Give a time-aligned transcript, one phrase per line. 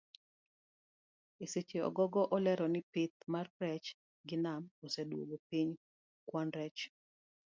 [1.43, 3.87] Eseche ogogo olero ni pith mar rech
[4.31, 5.71] ei nam oseduoko piny
[6.27, 6.81] kwan rech.